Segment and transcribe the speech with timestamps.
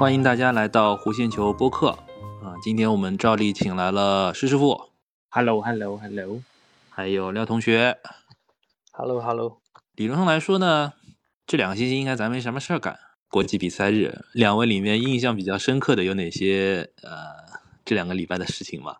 [0.00, 1.90] 欢迎大家来到弧线球播客
[2.42, 2.56] 啊！
[2.62, 4.88] 今天我们照例请来了施师傅
[5.28, 6.40] ，Hello，Hello，Hello，
[6.88, 7.98] 还有廖同学
[8.92, 9.60] ，Hello，Hello。
[9.96, 10.94] 理论上来说呢，
[11.46, 12.98] 这两个星期应该咱没什么事儿干。
[13.28, 16.88] 国际比赛日，两位里面印象比较深刻的有哪些？
[17.02, 18.96] 呃，这两个礼拜的事情吗？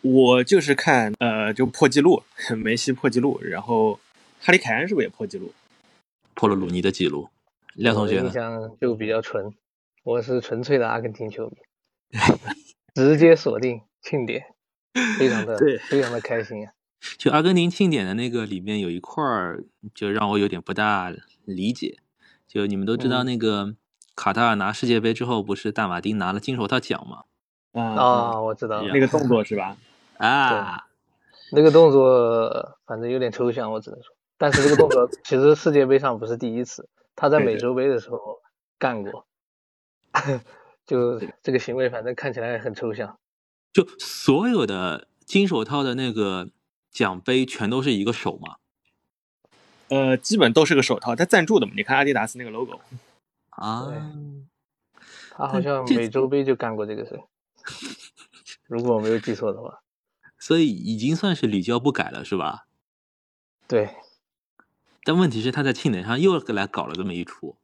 [0.00, 2.22] 我就是看，呃，就破纪录，
[2.56, 4.00] 梅西破纪录，然后
[4.40, 5.52] 哈里凯恩是不是也破纪录？
[6.32, 7.28] 破了鲁尼的纪录。
[7.80, 8.16] 廖同学？
[8.16, 9.54] 印象就比较纯，
[10.04, 11.56] 我是纯粹的阿根廷球迷，
[12.94, 14.44] 直接锁定庆典，
[15.18, 16.72] 非常的对，非常的开心啊！
[17.16, 19.64] 就阿根廷庆典的那个里面有一块儿，
[19.94, 21.10] 就让我有点不大
[21.46, 21.98] 理解。
[22.46, 23.74] 就你们都知道，那个
[24.14, 27.24] 卡塔尔拿世界杯之后，不是大马丁拿了金手套奖吗？
[27.72, 29.74] 啊，我知道那个动作是吧？
[30.18, 30.86] 啊，
[31.52, 34.14] 那个动作反正有点抽象，我只能说。
[34.36, 36.90] 但是这个动作其实世界杯上不是第一次。
[37.20, 38.40] 他在美洲杯的时候
[38.78, 39.26] 干过，
[40.86, 43.18] 就这个行为，反正看起来很抽象。
[43.74, 46.48] 就所有的金手套的那个
[46.90, 48.56] 奖杯全都是一个手嘛？
[49.88, 51.74] 呃，基本都是个手套，他赞助的嘛。
[51.76, 52.80] 你看阿迪达斯那个 logo
[53.50, 53.92] 啊，
[55.28, 57.20] 他好像美洲杯就干过这个事，
[58.66, 59.82] 如果我没有记错的话。
[60.38, 62.66] 所以已经算是屡教不改了，是吧？
[63.68, 63.90] 对。
[65.04, 67.56] 但问题是，他在庆典上又来搞了这么一出，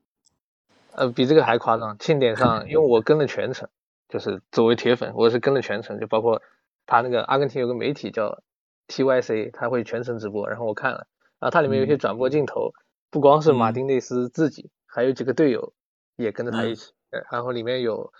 [0.92, 1.98] 呃，比这个还夸张。
[1.98, 3.68] 庆典上， 因为我跟了全程，
[4.08, 6.40] 就是作为铁粉，我是跟了全程，就包括
[6.86, 8.42] 他那个阿根廷有个媒体叫
[8.88, 11.06] TYC，他会全程直播，然后我看了，
[11.38, 12.72] 然后它里面有些转播镜头，
[13.10, 15.74] 不光是马丁内斯自己，还有几个队友
[16.16, 16.92] 也跟着他一起，
[17.30, 18.12] 然后里面有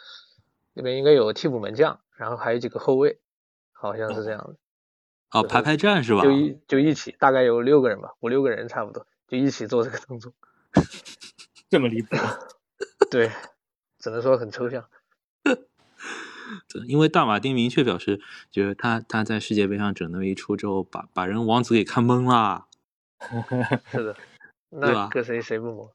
[0.75, 3.19] 里面应该有替补门将，然后还有几个后卫，
[3.73, 4.57] 好像是这样的。
[5.33, 6.23] 哦，排排站是吧？
[6.23, 10.33] 就一就一起，大概有六个人吧，五六个人差不多，就一起做这个动作，
[11.69, 12.17] 这么离谱？
[13.11, 13.31] 对，
[13.99, 14.89] 只能说很抽象。
[16.87, 18.21] 因为大马丁明确表示，
[18.51, 22.67] 就是他他在世界杯上整那么一出之后，把把人王子给看懵了。
[23.91, 24.17] 是的，
[24.71, 25.91] 那搁谁谁不懵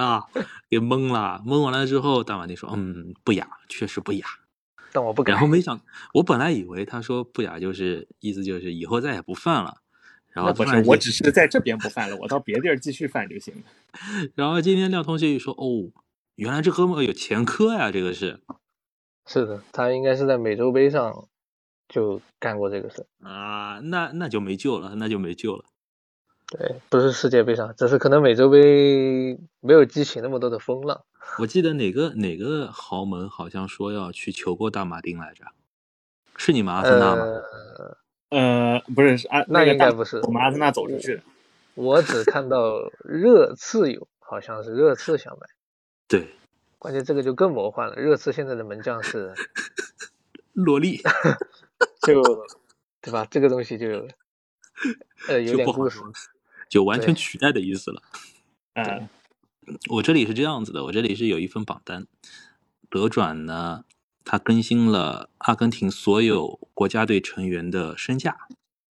[0.00, 0.24] 啊？
[0.68, 4.26] 给懵了，懵完了之后，大马丁说：“嗯，不雅，确实不雅。”
[4.92, 5.34] 但我不敢。
[5.34, 5.80] 然后没想，
[6.14, 9.82] 我本来以为他说不雅就是意思就是以后再也不犯了。
[10.34, 13.62] 然后不是，我只是在这边不犯了，我到别地儿继续犯就行了。
[14.34, 15.92] 然后今天廖同学一说，哦，
[16.34, 18.40] 原来这哥们有前科呀，这个是。
[19.26, 21.28] 是的，他应该是在美洲杯上
[21.88, 25.64] 就干过这个事啊，那那就没救了，那就没救了。
[26.48, 31.04] 对，不是世界杯上，只是可能美洲杯没有激起那么多的风浪。
[31.38, 35.44] 我记得哪个哪个豪门好像说要去求过大马丁来着，
[36.36, 37.22] 是你们阿森纳吗？
[37.22, 37.96] 呃，
[38.94, 41.22] 不是，是阿那应该不是，我们阿森纳走出去的。
[41.74, 45.46] 我只看到热刺有，好像是热刺想买。
[46.06, 46.28] 对，
[46.78, 47.96] 关键这个就更魔幻了。
[47.96, 49.32] 热刺现在的门将是
[50.52, 51.00] 萝莉，
[52.06, 52.22] 就
[53.00, 53.26] 对吧？
[53.30, 53.86] 这个东西就
[55.28, 56.00] 呃 有点故事，
[56.68, 58.02] 就完全取代的意思了。
[58.74, 59.08] 嗯。
[59.88, 62.06] 我这里是这样子的，我这里是有一份榜单，
[62.90, 63.86] 德转呢，
[64.24, 68.48] 它更新了阿根廷所有国家队成员的身价。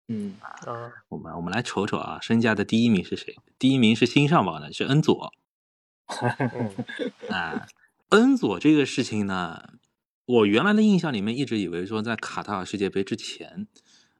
[0.08, 3.36] 嗯啊，我们我们来瞅瞅啊，身价的第一名是谁？
[3.58, 5.34] 第一名是新上榜的，是恩佐。
[7.28, 7.66] 啊，
[8.08, 9.74] 恩佐这个事情呢，
[10.24, 13.66] 我原来的印象里面一直以为说，在卡塔尔世界杯之前，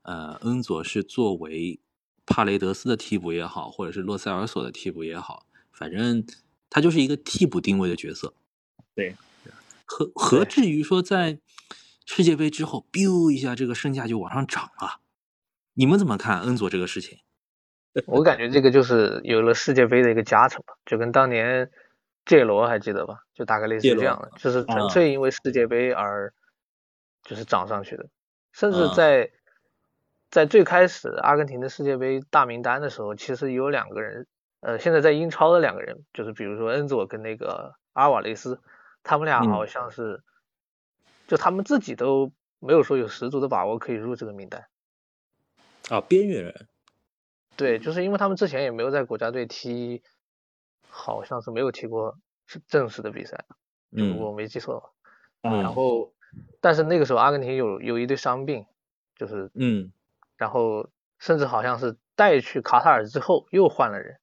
[0.02, 1.80] 呃，恩佐是作为
[2.26, 5.46] 帕雷德斯的替补也好，或者是洛塞尔索的替补也好。
[5.72, 6.26] 反正
[6.68, 8.34] 他就是一个替补定位的角色，
[8.94, 9.16] 对，
[9.88, 11.40] 何何至于说在
[12.04, 15.00] 世界杯之后，biu 一下这个身价就往上涨了？
[15.72, 17.18] 你们怎么看恩佐这个事情？
[18.06, 21.70] 我感觉这个就是有了世界杯的一个加成吧，就跟当年
[22.26, 23.24] 杰罗还记得吧？
[23.34, 26.34] 就大概类似这样的，就是纯粹因为世界杯而
[27.22, 28.06] 就是涨上去的。
[28.52, 29.30] 甚至在
[30.30, 34.26] 在最开始阿根廷的世界杯大名单的时候，其实有两个人。
[34.60, 38.60] 呃，现在在英超的两个人，就是比如说恩佐跟那个阿瓦雷斯，
[39.08, 40.22] 他们俩好像是，
[41.26, 44.66] 就他们自己都没有说有十足的把握可以入这个名单。
[45.88, 46.68] 啊，边缘人。
[47.56, 50.02] 对，就是因为他们之前也没有在国家队踢，
[50.90, 53.46] 好像是没有踢过是正式的比赛，
[53.88, 54.90] 如果我没记错的话。
[55.40, 55.62] 嗯。
[55.62, 56.12] 然后，
[56.60, 58.66] 但是那个时候阿根廷有有一堆伤病，
[59.16, 59.90] 就是嗯，
[60.36, 64.18] 然后甚至好像是带去卡塔尔之后又换了人。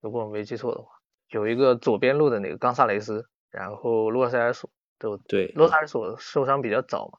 [0.00, 0.88] 如果我没记错的话，
[1.28, 4.68] 有一个左边路的那个冈萨雷斯，然后洛塞尔索
[4.98, 7.18] 都对，洛塞尔索受伤比较早嘛，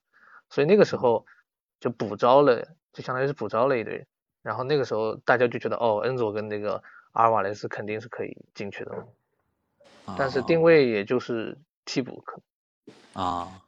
[0.49, 1.25] 所以那个时候
[1.79, 4.07] 就补招了，就相当于是补招了一堆人，
[4.41, 9.07] 然后那个时候大家就觉得哦，恩佐跟那个阿尔瓦雷斯肯定是可以进去的，
[10.17, 12.41] 但是定位也就是替补可
[13.13, 13.23] 能。
[13.23, 13.61] 啊，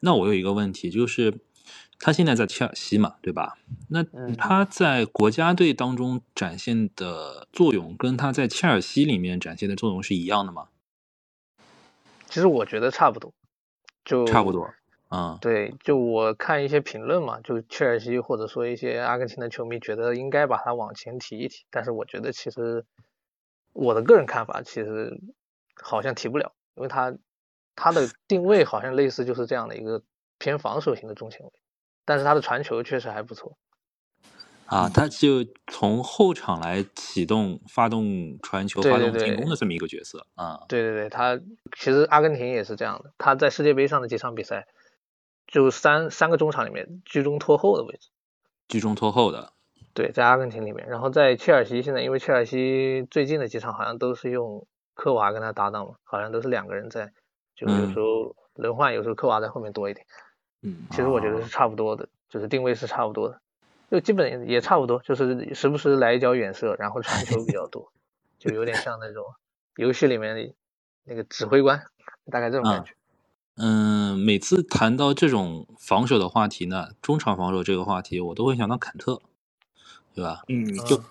[0.00, 1.38] 那我有一个问题，就是
[2.00, 3.58] 他现在在切尔西嘛，对吧？
[3.90, 4.02] 那
[4.34, 10.68] 他在国家队当中展现的作用，跟他在切尔西里面展现的作用是一样的吗？
[12.28, 13.32] 其实我觉得差不多，
[14.04, 14.70] 就差不多。
[15.08, 22.84] 啊，对，就我看一些评论嘛，就切尔西或者说一些阿根廷的球迷觉得应该把他往前提一提，但是我觉得其实
[23.72, 25.18] 我的个人看法其实
[25.82, 27.16] 好像提不了，因为他
[27.74, 30.02] 他的定位好像类似就是这样的一个
[30.36, 31.52] 偏防守型的中前卫，
[32.04, 33.56] 但是他的传球确实还不错。
[34.68, 40.60] 啊，他就从后场来启动、发动传球、发动进攻的这么一个角色啊。
[40.68, 41.36] 对对对，他
[41.76, 44.66] 其实阿根廷也是这样的，他在世界杯上的几场比赛。
[45.50, 48.10] 就三三个中场里面居中拖后的位置，
[48.68, 49.54] 居中拖后的，
[49.94, 57.10] 对，在阿根廷里面，然后在切尔西现在，因为切尔西最近的几场好像都是用科娃跟他搭档嘛，好像都是两个人在，
[57.56, 60.04] 就有时候轮换，有时候科娃在后面多一点。
[60.60, 63.40] 嗯，其实我觉得是差不多的，就是定位是差不多的，
[63.90, 67.90] 就基本也差不多，就是时不时来一脚远射，然后传球比较多，
[68.38, 69.24] 就有点像那种
[69.76, 70.54] 游戏里面的
[71.04, 71.82] 那个指挥官，
[72.30, 72.92] 大概这种感觉。
[73.56, 79.20] 嗯，每次谈到这种防守的话题呢，中场防守这个话题，我都会想到坎特，
[80.14, 80.42] 对吧？
[80.48, 81.02] 嗯，就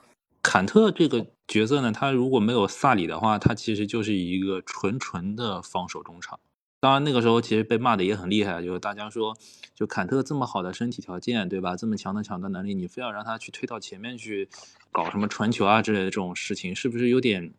[0.41, 6.39] 坎特这个角色呢，他如果没有萨里的话，他其实就是一个纯纯的防守中场。
[6.79, 9.35] 当然那个时候其实被骂的也很厉害，就是大家说，
[9.74, 11.75] 就坎特这么好的身体条件，对吧？
[11.75, 14.47] 这么强的抢断能力，你非要让他去推到前面去
[14.91, 17.53] 搞什么传球啊之类的这种事情，是不是有点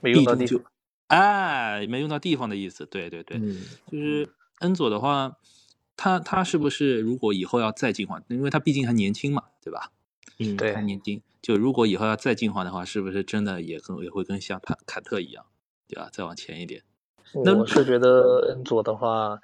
[0.00, 0.62] 没用到地方？
[1.06, 3.38] 哎，没用到地方的意思，对对对，
[3.90, 4.28] 就是
[4.58, 5.38] 恩佐的话，
[5.96, 9.92] 他他是不是如果以后要再进化，因为他毕竟还年轻嘛，对吧？
[10.38, 15.46] 嗯，对，还年轻，就如果以后要再进化的话，是不是真的也跟也会跟像坎坎特一样，
[15.88, 16.10] 对吧？
[16.12, 16.82] 再往前一点。
[17.34, 19.38] 我是觉得恩佐的话，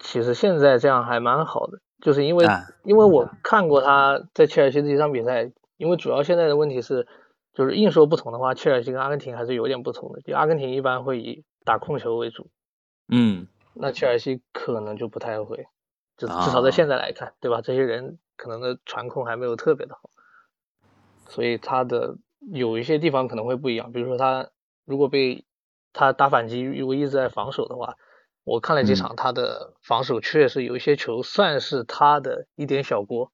[0.00, 2.46] 其实现在这样还蛮好的，就是因为
[2.84, 7.06] 因为我看过他在切尔西这几场比赛，因为主要现在的问题是。
[7.54, 10.22] 就是硬说不同的话，切尔西跟阿根廷还是有点不同的。
[10.22, 12.48] 就阿根廷一般会以打控球为主，
[13.08, 15.66] 嗯，那切尔西可能就不太会，
[16.16, 17.60] 就至少在现在来看，对吧？
[17.60, 20.08] 这些人可能的传控还没有特别的好，
[21.28, 23.92] 所以他的有一些地方可能会不一样。
[23.92, 24.48] 比如说他
[24.86, 25.44] 如果被
[25.92, 27.96] 他打反击，如果一直在防守的话，
[28.44, 33.32] 我看了几场他的防守，确实有一些球算是他的一点小锅，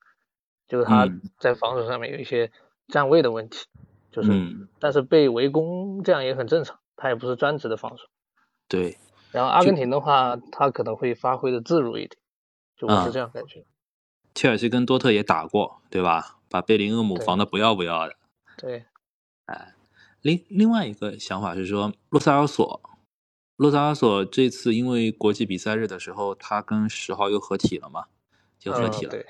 [0.66, 1.06] 就是他
[1.38, 2.50] 在防守上面有一些
[2.88, 3.66] 站位的问题。
[4.10, 4.30] 就是，
[4.80, 8.04] 但是被围攻这样也很正常，他也不是专职的防守。
[8.66, 8.96] 对。
[9.30, 12.18] 然后阿根廷的话，他可能会发挥的自如一点，
[12.76, 13.66] 就我是这样感觉。
[14.34, 16.38] 切尔西跟多特也打过，对吧？
[16.48, 18.14] 把贝林厄姆防的不要不要的。
[18.56, 18.86] 对。
[19.44, 19.74] 哎，
[20.22, 22.80] 另另外一个想法是说，洛萨尔索，
[23.56, 28.04] 洛萨尔索这次因为国际比赛日的时候，他跟十号又合体了嘛？
[28.58, 29.10] 就合体了。
[29.10, 29.26] 对。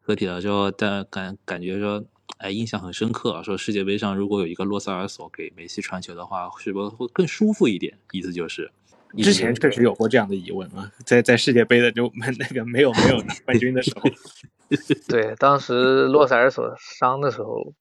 [0.00, 2.04] 合体了之后，但感感觉说。
[2.38, 3.40] 哎，印象很深刻。
[3.42, 7.96] 说世界杯上如果有一个洛塞尔索给梅西传球的话，是不是会更舒服一点？
[8.12, 8.70] 意思就是，
[9.16, 14.02] 之前确实有过这样的疑问啊，在在世界杯的就 那个没有没有拿冠军的时候
[15.08, 17.72] 对，当时洛塞尔索伤的时候，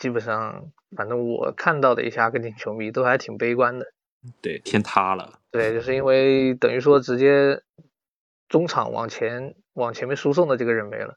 [0.00, 3.86] 基本上反正我看到的一些阿根廷球迷都还挺悲观的。
[4.42, 5.38] 对，天塌了。
[5.52, 7.62] 对，就是因为等于说直接
[8.48, 11.16] 中场往前往前面输送的这个人没了。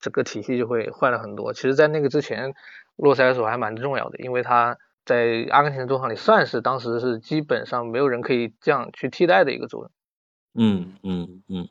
[0.00, 1.52] 整个体系就会坏了很多。
[1.52, 2.54] 其实，在那个之前，
[2.96, 9.90] 洛塞尔索还蛮重要的，因为他在阿根廷的中场里算是当时是基本上没有人可以这样去替代的一个作用。
[10.54, 11.68] 嗯嗯嗯。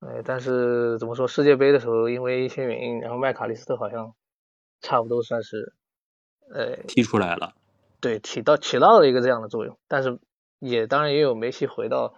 [0.00, 4.14] 哎，但是怎么说，世界杯的时候，因为一些原因，然后麦卡利斯特好像
[4.80, 5.74] 差不多算是，
[6.52, 7.54] 呃，踢出来了。
[8.00, 10.18] 对，起到起到了一个这样的作用，但是
[10.58, 12.14] 也当然也有梅西回到。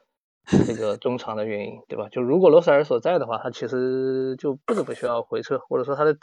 [0.66, 2.08] 这个 中场的原因，对吧？
[2.08, 6.18] 就如果罗塞尔所在的话，他其实就不怎么需要回撤，或者说他的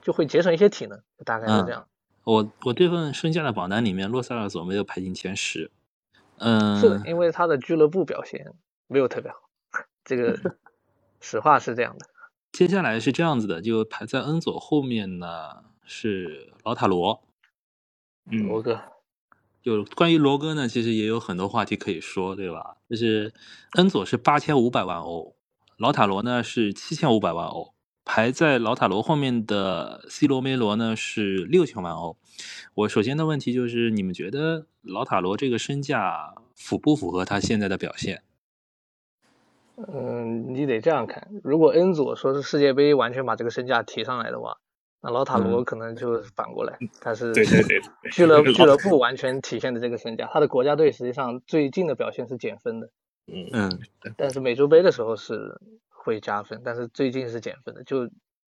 [0.00, 1.86] 就会节省一些体能，大概是这样。
[2.24, 5.70] 我我这份身价的榜单里面，洛塞尔索没有排进前十。
[6.38, 8.52] 嗯，是的，因为他的俱乐部表现
[8.88, 9.38] 没有特别好，
[10.04, 10.36] 这个
[11.20, 12.06] 实话是这样的。
[12.50, 17.22] 接下来是这样子的，就排在恩佐后面呢是老塔罗，
[18.30, 18.80] 嗯罗哥。
[19.62, 22.78] 就关于罗哥呢，其实也有很多话题可以说，对吧？
[22.88, 23.32] 就是
[23.74, 25.36] 恩佐是八千五百万欧，
[25.76, 27.72] 老塔罗呢是七千五百万欧，
[28.04, 32.16] 排在老塔罗后面的 C 罗梅罗呢是六千万欧。
[32.74, 38.24] 我首先的问题就是，你们觉得老塔罗这个身价符不符合他现在的表现？
[39.76, 44.58] 嗯，你得这样看，如果恩佐说是世界杯完全把这个身价提上来的话，
[45.02, 47.80] 那老塔罗可能就反过来，他是对对对，
[48.12, 52.88] 俱乐俱乐部完全体现的这个身价，他的国家队实际上最近的表现是减分的，
[53.26, 53.80] 嗯嗯，
[54.16, 58.08] 但是美洲杯的时候是会加分，但是最近是减分的，就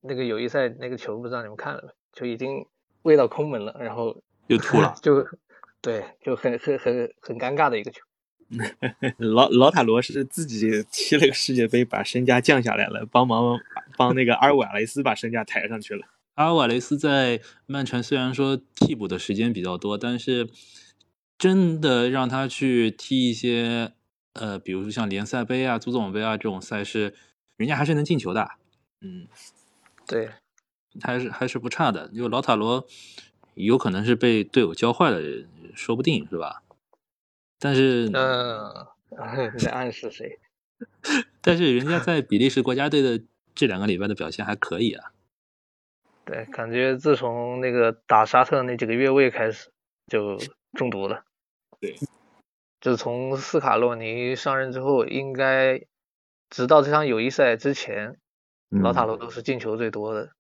[0.01, 2.65] 那个友谊赛那个球不知道你们看了没，就已经
[3.03, 5.25] 喂到空门了，然后又吐了， 就
[5.79, 8.01] 对，就很很很很尴尬的一个球。
[9.17, 13.57] 老老塔罗是自己踢了个世界杯，把身价降下来了，帮忙
[13.97, 16.05] 帮那个阿尔瓦雷斯把身价抬上去了。
[16.35, 20.49] 阿尔瓦雷斯在曼城虽然说替补的时间比较多，但是
[21.37, 23.93] 真的让他去踢一些
[24.33, 27.13] 呃，比如说像联赛杯啊、足总杯啊这种赛事，
[27.55, 28.49] 人家还是能进球的。
[29.01, 29.27] 嗯，
[30.07, 30.31] 对，
[31.01, 32.07] 还是还是不差的。
[32.09, 32.87] 就老塔罗
[33.53, 35.21] 有可能是被队友教坏了，
[35.75, 36.63] 说不定是吧？
[37.59, 38.87] 但是，嗯，
[39.53, 40.39] 你在暗示谁？
[41.41, 43.23] 但是人家在比利时国家队的
[43.53, 45.12] 这两个礼拜的表现还可以啊。
[46.25, 49.71] 对，感觉自从那个打沙特那几个越位开始
[50.07, 50.37] 就
[50.73, 51.23] 中毒了。
[51.79, 51.95] 对，
[52.81, 55.81] 就从斯卡洛尼上任之后，应该
[56.49, 58.17] 直到这场友谊赛之前，
[58.69, 60.31] 老塔罗都是进球最多的。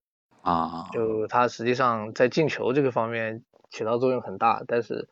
[0.41, 5.09] 啊，就他实际上在进球这个方面起到作用很大，但是。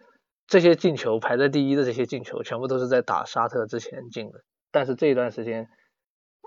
[0.48, 4.44] 这些进球排在第一的这些进球，全部都是在打沙特之前进的。
[4.70, 5.70] 但是这一段时间，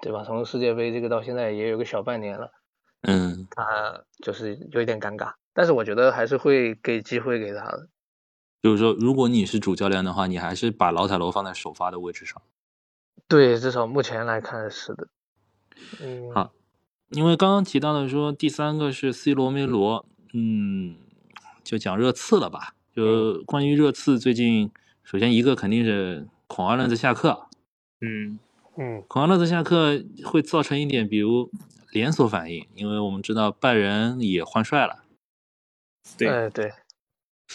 [0.02, 0.24] 对吧？
[0.24, 2.52] 从世界杯这个到现在也有个小半年了，
[3.04, 5.32] 嗯，他就是有一点尴尬。
[5.52, 7.88] 但是我觉得还是会给机会给他的。
[8.62, 12.40] 就是说，如果你是主教练的话，你还是把老塔罗放在首发的位置上。
[13.28, 15.08] 对，至少目前来看是的。
[16.00, 16.52] 嗯，好，
[17.10, 20.96] 因为刚刚提到的说第三个是 C 罗梅罗，嗯，
[21.62, 22.74] 就讲热刺了吧。
[22.94, 24.70] 就关于热刺最近，
[25.02, 27.48] 首先一个肯定是孔二愣子下课，
[28.00, 28.38] 嗯
[28.76, 31.50] 嗯，孔阿伦兹下课会造成一点，比如
[31.92, 35.04] 连锁反应，因为我们知道拜仁也换帅了，
[36.18, 36.50] 对。
[36.50, 36.72] 对，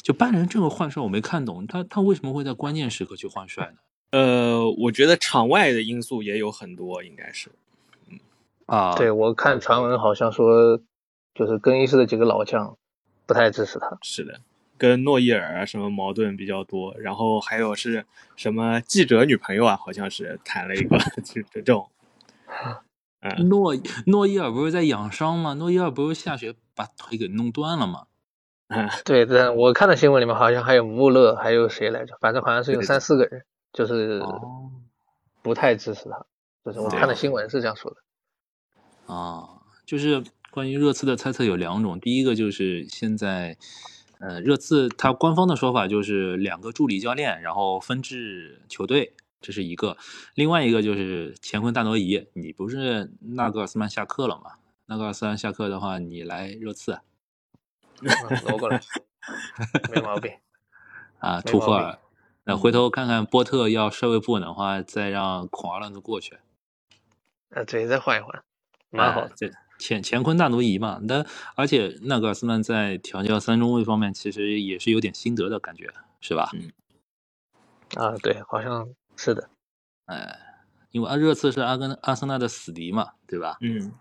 [0.02, 3.78] 就拜仁这个换帅我没看懂，他他为什么会在关键时刻去换帅呢？
[4.12, 7.52] 呃，我觉得场外的因素也有很多，应该是，
[8.08, 8.20] 嗯
[8.66, 10.80] 啊，对我看传闻好像说，
[11.36, 12.78] 就是更衣室的几个老将
[13.26, 14.40] 不太支持他，是的。
[14.80, 18.06] 跟诺伊尔啊什么矛盾比较多，然后还有是
[18.38, 21.90] 什么记者女朋友啊，好像是谈了一个 就这种。
[23.22, 23.76] 嗯，诺
[24.08, 25.54] 诺伊尔不是在养伤吗？
[25.56, 28.08] 诺伊尔不是下雪把腿给弄断了吗？
[28.70, 32.18] 嗯， 对，但我看的新闻里面好像还有穆勒，还有谁来着？
[32.22, 33.44] 反正好像是有三四个人，
[33.74, 34.24] 就是
[35.42, 36.26] 不太支持他。
[36.64, 39.14] 就是我看的新闻是这样说的。
[39.14, 39.50] 啊，
[39.86, 43.58] 就是关于热刺的猜测有两种，第一个就是现在。
[44.20, 49.98] 呃，热刺他官方的说法就是两个助理教练，然后分至球队，这是一个。
[50.36, 54.56] 另外一个就是乾坤大挪移，你不是纳格尔斯曼下课了吗？
[54.88, 57.00] 纳格尔斯曼下课的话，你来热刺，
[58.46, 58.82] 挪过来，
[59.94, 60.34] 没毛病。
[61.20, 62.00] 啊，图赫尔，
[62.44, 66.40] 那回头看看波特要帅位不稳的话，再让孔阿伦兹过去。
[67.52, 68.44] 啊，对，再换一换，
[68.90, 69.32] 蛮好的。
[69.38, 76.50] 这乾乾坤大挪移嘛，但而且纳格尔斯曼在调教三中卫方面其实也是有点心得的感觉，是吧？
[76.54, 76.72] 嗯，
[77.96, 79.50] 啊，对，好像是的。
[80.06, 80.38] 哎，
[80.92, 83.58] 因为阿热刺是阿根阿森纳的死敌嘛，对吧？
[83.62, 83.92] 嗯，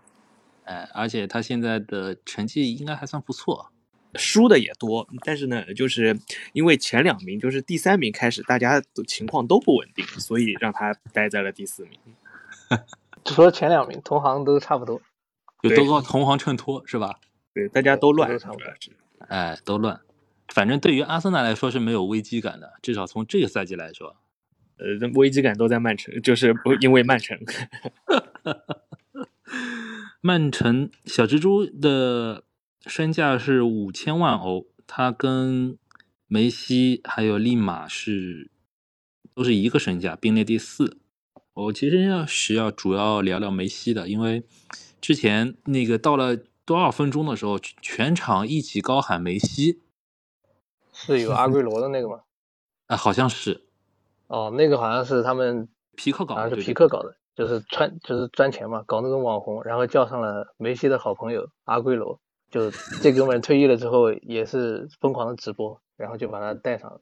[0.65, 3.71] 哎，而且他现在的成绩应该还算不错，
[4.15, 6.19] 输的也多，但是呢，就是
[6.53, 11.99] 因为前两名就是第三名开始，大家的情况都不稳定，所以让他待在了第四名。
[13.25, 15.01] 除了前两名，同行都差不多。
[15.61, 17.19] 就都靠同行衬托是吧？
[17.53, 18.29] 对，大家都乱。
[19.27, 19.99] 哎，都乱。
[20.47, 24.15] 反正对于阿森纳来说是没有危机感的，至少从这个赛季来说，
[24.77, 27.37] 呃，危机感都在曼城，就是不因为曼城。
[30.21, 32.43] 曼城小蜘蛛的
[32.85, 35.77] 身价是五千万欧，他跟
[36.27, 38.49] 梅西还有利马是
[39.33, 40.97] 都是一个身价，并列第四。
[41.53, 44.43] 我其实要是要主要聊聊梅西的，因为。
[45.01, 49.81] 之前那个到了多少分钟的时候，全场一起高喊梅西，
[50.93, 52.21] 是有阿圭罗的那个吗？
[52.87, 53.65] 啊，好像是。
[54.27, 62.19] 哦，那个好像是他们皮克搞的，好像是皮克搞的，就是赚就是赚钱嘛，搞那种网红，然后叫上了梅西的好朋友阿圭罗，
[62.51, 62.69] 就
[63.01, 67.01] 这哥们退役了之后也是疯狂的直播，然后就把他带上了。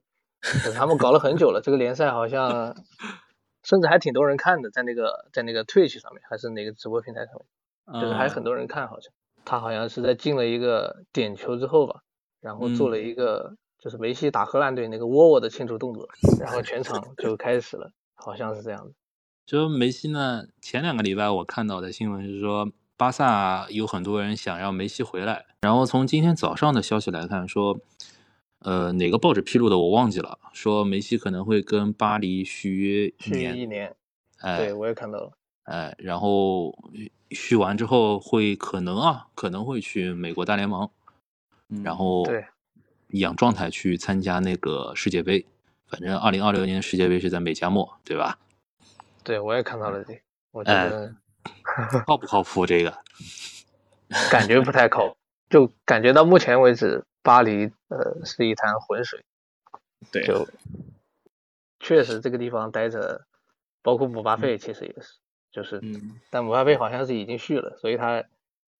[0.73, 2.75] 他们搞了很久了，这个联赛好像
[3.63, 7.45] 甚至还挺多人看的，在那个在那个 Twitch 上面，还是哪个直播平台上面。
[7.93, 9.11] 就是还很多人看，好像
[9.45, 12.01] 他好像是在进了一个点球之后吧，
[12.41, 16.07] 然后做了一个就是梅西打荷兰队那个窝窝的庆祝动作，
[16.39, 18.91] 然后全场就开始了，好像是这样的。
[19.47, 25.45] 就梅西呢，前两个礼拜我看到的新闻是说，巴萨有很多人想要梅西回来。
[25.61, 27.79] 然后从今天早上的消息来看，说，
[28.59, 33.95] 呃，哪个报纸披露的我忘记了，说梅西可能会跟巴黎续约续约一年。
[34.39, 35.31] 哎，对我也看到了。
[35.67, 36.73] 哎，然后
[37.31, 40.89] 续完之后会可能啊，可能会去美国大联盟，
[41.83, 42.45] 然后对
[43.09, 45.45] 养状态去参加那个世界杯。
[45.87, 48.39] 反正二零二六年世界杯是在美加墨，对吧？
[49.25, 50.21] 对，我也看到了这，
[50.51, 51.13] 我觉得
[52.05, 52.65] 靠不靠谱？
[52.65, 52.97] 这个
[54.31, 55.17] 感觉不太靠，
[55.49, 59.21] 就感觉到目前为止，巴黎呃是一潭浑水。
[60.13, 60.47] 对，就
[61.81, 63.25] 确实这个地方待着，
[63.81, 65.15] 包括姆巴佩其实也是，
[65.57, 65.81] 就是，
[66.29, 68.23] 但姆巴佩好像是已经续了，所以他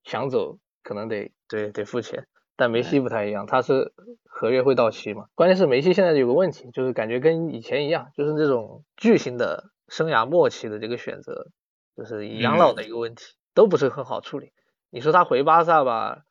[0.03, 2.27] 想走可能得对得付钱。
[2.55, 3.93] 但梅西不太一样，他是
[4.25, 5.25] 合约会到期嘛？
[5.33, 11.47] 关键是梅西现在有个问题，就是感觉跟以前一样，就是这种巨星的生涯末期的这个选择，
[11.95, 13.23] 就是养老的一个问题，
[13.55, 14.51] 都不是很好处理。
[14.91, 16.25] 你说他回巴萨吧，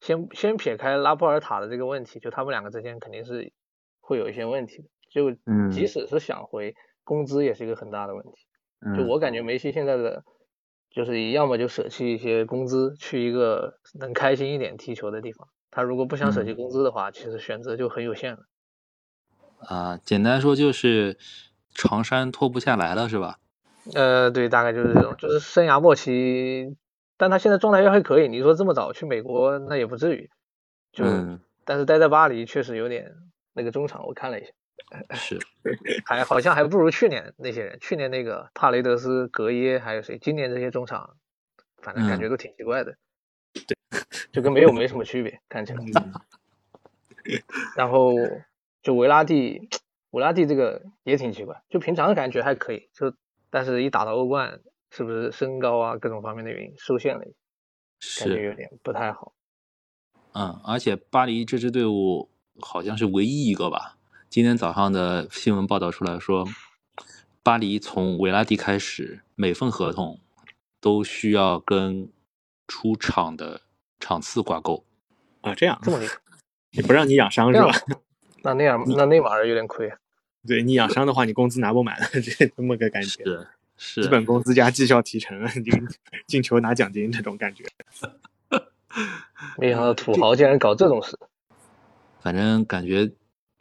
[0.00, 3.52] 先先撇开拉波尔塔的这个问题，就他们两个之间肯定是
[4.00, 4.88] 会有一些问题的。
[5.10, 5.30] 就
[5.70, 8.46] 即使是想回，工资也是一个很大的问题。
[8.96, 10.24] 就我感觉梅西现在的，
[10.90, 15.48] 就是要么就舍弃一些工资，去一个能开心一点踢球的地方。
[15.70, 18.40] 他如果不想舍弃工资的话，其实选择就很有限了。
[19.60, 21.18] 啊，简单说就是
[21.74, 23.38] 长衫脱不下来了，是吧？
[23.94, 26.76] 呃，对，大概就是这种，就是生涯末期，
[27.16, 28.28] 但他现在状态又还可以。
[28.28, 30.30] 你说这么早去美国，那也不至于。
[30.92, 31.04] 就，
[31.64, 33.14] 但是待在巴黎确实有点
[33.52, 34.50] 那个中场，我看了一下，
[35.14, 35.38] 是，
[36.06, 37.78] 还好像还不如去年那些人。
[37.80, 40.18] 去年那个帕雷德斯、格耶还有谁？
[40.18, 41.16] 今年这些中场，
[41.82, 42.96] 反正感觉都挺奇怪的。
[43.52, 43.76] 对，
[44.32, 45.84] 就跟没有没什么区别，看起来。
[47.76, 48.14] 然后
[48.82, 49.68] 就维拉蒂，
[50.10, 53.14] 维拉蒂这个也挺奇怪，就平常感觉还可以，就
[53.50, 57.24] 但是一打到欧冠，是不是身高啊各种方面的原因受限了，
[58.20, 59.34] 感觉有点不太好。
[60.32, 63.98] 嗯，而且巴黎这支队伍好像是唯一一个吧？
[64.30, 66.46] 今天早上的新闻报道出来说，
[67.42, 70.20] 巴黎从维拉蒂开始，每份合同
[70.80, 72.08] 都需要跟。
[72.72, 73.62] 出场的
[73.98, 74.84] 场次挂钩
[75.40, 76.14] 啊，这样这么厉害，
[76.70, 77.72] 也不让你养伤是吧？
[78.44, 79.92] 那那样 那那玩意儿有点亏。
[80.46, 83.24] 对你养伤的话，你工资拿不满， 这这么个感觉。
[83.24, 85.76] 是是，基本工资加绩效提成， 就
[86.28, 87.64] 进球拿奖金这种感觉。
[89.58, 91.18] 没想到土豪竟然搞这种事。
[92.20, 93.10] 反正感觉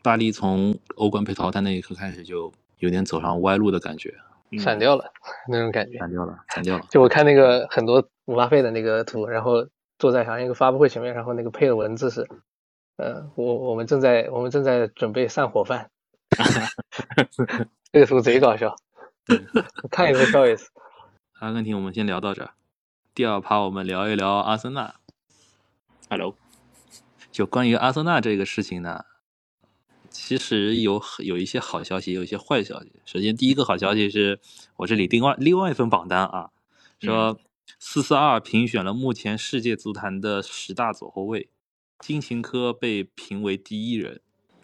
[0.02, 4.16] 巴黎从欧冠被淘汰那一刻开始，就有点走上歪路的感觉。
[4.58, 5.12] 散掉了
[5.48, 6.86] 那种感觉，散掉了，散掉了。
[6.90, 9.68] 就我看那个很多姆巴佩的那个图，然后
[10.00, 12.28] 坐在好像一个发布会前面，然后那个配的文字是，
[12.98, 15.92] 呃，我我们正在我们正在准备散伙饭，
[17.92, 18.76] 这个图贼搞笑，
[19.92, 20.72] 看一个笑一次。
[21.40, 22.52] 阿根廷，我们先聊到这儿。
[23.14, 24.96] 第二趴我们聊一聊阿森纳。
[26.10, 26.36] Hello，
[27.32, 29.06] 就关于阿森纳这个事情呢。
[30.10, 32.92] 其实有有一些好消息，有一些坏消息。
[33.06, 34.40] 首先，第一个好消息是
[34.78, 36.50] 我这里另外另外一份榜单啊，
[37.00, 37.40] 说
[37.80, 41.50] 四四二评选了目前世界足坛的十大左后卫，
[42.00, 44.22] 金琴科被评为第一人。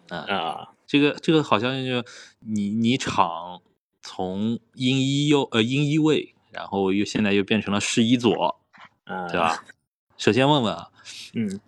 [0.08, 2.04] 啊，这个这个好像就
[2.40, 3.60] 你你场
[4.02, 8.60] 从英一右呃英一位，然后又现在又变成了世一左，
[9.04, 9.64] 啊，对吧？
[10.16, 10.90] 首先问问啊，
[11.34, 11.60] 嗯，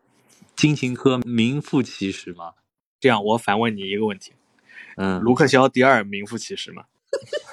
[0.55, 2.53] 金琴科名副其实吗？
[3.01, 4.33] 这样，我反问你一个问题，
[4.97, 6.85] 嗯，卢克肖第二名副其实吗？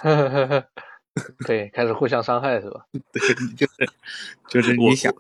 [1.48, 2.86] 对，开始互相伤害是吧？
[3.14, 3.22] 对，
[3.56, 3.90] 就是
[4.50, 5.14] 就是你想，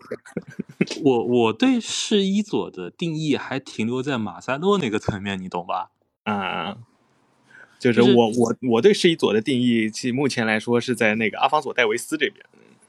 [1.04, 5.92] 我我对是一佐的定义还停留在马塞洛那个层面，你懂吧？
[6.24, 6.78] 啊，
[7.80, 12.46] 就是我我我对是一佐的定义，其目前来说是在那个阿方索戴维斯这边。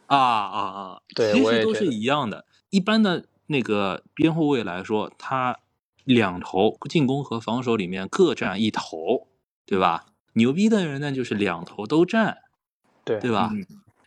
[0.06, 1.00] 啊啊啊！
[1.14, 2.44] 对，其实都是一样的。
[2.70, 5.58] 一般的那个边后卫来说，他。
[6.06, 9.28] 两头进攻和防守里面各占一头，
[9.66, 10.06] 对吧？
[10.32, 12.38] 牛逼的人呢，就是两头都占，
[13.04, 13.52] 对对吧？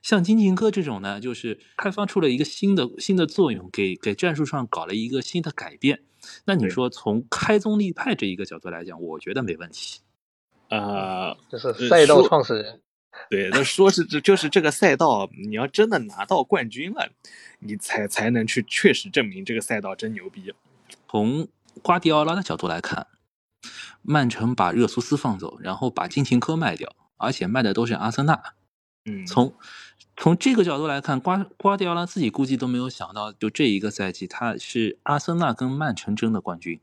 [0.01, 6.01] 像金琴科这种呢，就是开发出了一个新的新的作用，给给战术上搞了一个新的改变。
[6.45, 9.99] 那你说从开宗立派这一个角度来讲，我觉得没问题。
[10.69, 12.81] 呃，就是赛道创始人，
[13.29, 17.09] 对，那说是这就是这个赛道，你要真的拿到冠军了，
[17.59, 20.53] 你才才能去确实证明这个赛道真牛逼。
[21.09, 21.47] 从
[21.79, 23.07] 瓜迪奥拉的角度来看，
[24.01, 28.41] 曼城把热苏斯放走，然后把金琴科卖掉，而且卖的都是阿森纳。
[29.05, 29.53] 嗯，从
[30.15, 36.79] 从这个角度来看，瓜瓜迪奥拉自己估计都没有想到，就这一个赛季他是阿森纳跟曼城争的冠军。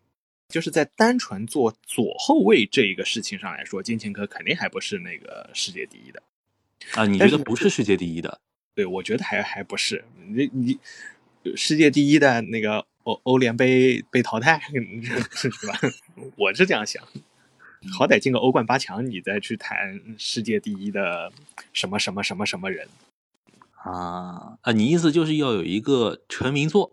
[0.49, 6.23] 就是在单纯做左后卫这一个事情上来说，金琴科肯定还不是那个世界第一的。
[6.95, 8.41] 啊，你觉得不是世界第一的？
[8.77, 10.79] 对，我觉得还还不是你你
[11.57, 14.61] 世界第一的那个欧欧联杯被淘汰
[15.31, 15.79] 是吧？
[16.37, 17.03] 我是这样想，
[17.97, 21.33] 好歹进个欧冠八强，你再去谈世界第一的
[21.73, 22.89] 什么什么什么什么人
[23.77, 24.73] 啊啊！
[24.73, 26.91] 你意思就是要有一个成名作？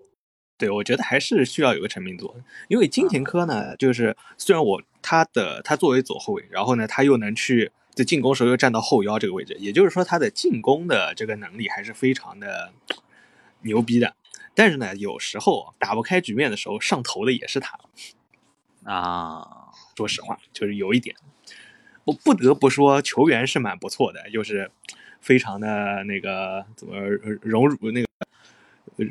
[0.58, 2.36] 对，我觉得还是需要有个成名作，
[2.67, 7.71] 因为金琴科呢，就是虽然我他的他作为左后卫，然后呢他又能去。
[7.95, 12.73] 在进攻时候又站到后腰这个位置，也就是说他的进攻的这个能力还是非常的
[13.62, 14.15] 牛逼的。
[14.56, 17.80] 但是呢，有时候打不开局面的时候，上头的也是他
[18.84, 19.70] 啊。
[19.96, 21.16] 说实话，就是有一点，
[22.06, 24.72] 我不得不说，球员是蛮不错的，就是
[25.22, 27.00] 非常的那个怎么
[27.42, 28.08] 荣辱那个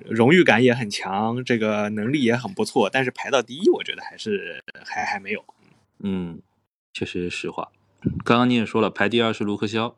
[0.04, 2.90] 荣誉感也很强，这个能力也很不错。
[2.90, 5.44] 但是排到第一，我觉得还是还还没有。
[6.00, 6.42] 嗯，
[6.92, 7.70] 确实是实话。
[8.24, 9.96] 刚刚你也说了，排第二是卢克肖。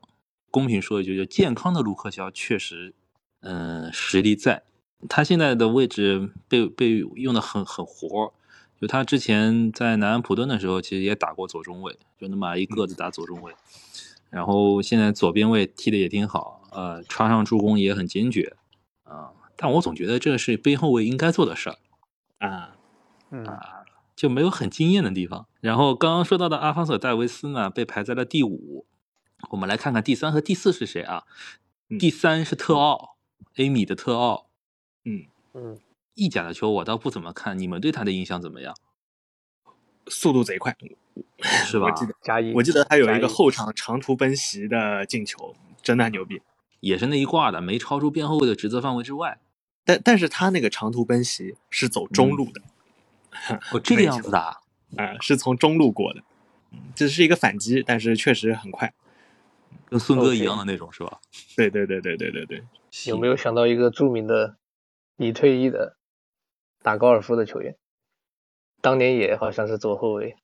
[0.50, 2.94] 公平说一句，就健康的卢克肖确实，
[3.40, 4.62] 嗯，实力在。
[5.08, 8.32] 他现在的位置被被用的很很活。
[8.80, 13.54] 就他之前在南安普顿的时候，其实也打过左中卫，就那么一个子打左中卫。
[14.30, 18.56] 然后现在左边卫踢的也挺好，呃，插上助攻也很坚决
[19.04, 19.30] 啊。
[19.56, 21.76] 但我总觉得这是边后卫应该做的事儿
[22.38, 22.76] 啊，
[23.46, 23.84] 啊。
[24.16, 25.48] 就没有很惊艳的地方。
[25.60, 28.86] 然后刚刚说到的阿方索·戴维斯呢，被排在了第五。
[29.50, 31.24] 我们来看看第三和第四是谁啊？
[31.98, 33.16] 第三是特奥
[33.56, 34.46] ，A 米的特奥。
[35.04, 35.78] 嗯嗯，
[36.14, 38.74] 意甲的球我倒不怎么看，你们对他的印象怎么样？
[40.08, 40.76] 速度贼快，
[41.66, 41.86] 是吧？
[41.86, 46.42] 我记得加一，我记得他有一个后场长途奔袭的进球，真的很牛逼。
[46.80, 49.38] 也是那一挂的，没超出边后卫的职责范围之外。
[49.86, 52.60] 但但是他那个长途奔袭是走中路的。
[53.72, 54.60] 哦， 这个样子的啊，
[55.20, 56.22] 是从中路过的，
[56.94, 58.92] 这是一个反击，但是确实很快，
[59.86, 61.18] 跟孙哥一样的那种，是吧？
[61.56, 62.62] 对对对对对对对。
[63.06, 64.56] 有没有想到一个著名的
[65.16, 65.96] 已退役的
[66.82, 67.76] 打高尔夫的球员？
[68.80, 70.36] 当年也好像是左后卫。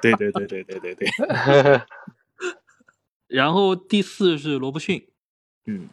[0.00, 1.08] 对对对对对对对。
[3.26, 5.08] 然后第四是罗伯逊，
[5.66, 5.88] 嗯。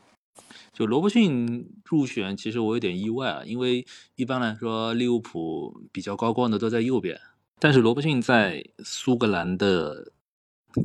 [0.72, 3.86] 就罗伯逊入选，其实我有点意外啊，因为
[4.16, 7.20] 一般来说利物浦比较高光的都在右边，
[7.60, 10.14] 但是罗伯逊在苏格兰的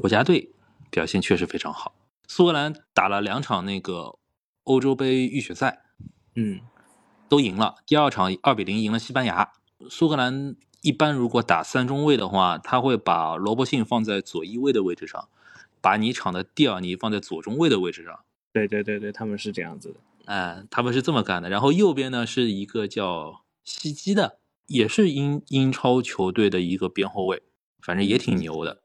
[0.00, 0.50] 国家队
[0.90, 1.94] 表现确实非常好。
[2.26, 4.18] 苏格兰打了两场那个
[4.64, 5.82] 欧洲杯预选赛，
[6.34, 6.60] 嗯，
[7.28, 7.76] 都赢了。
[7.87, 9.52] 第二场二比零赢了西班牙。
[9.90, 15.28] 苏格兰一般如果打三中卫的话，他会把罗伯逊放在左翼位的位置上，
[15.80, 18.20] 把你场的蒂尔尼放在左中卫的位置上。
[18.52, 21.50] 对对对对，他们是这样子的，哎，他们是这么干的。
[21.50, 27.42] 然后右边呢是一个叫西基的，也是英英超球队的一个边后卫，
[27.82, 28.84] 反正也挺牛的。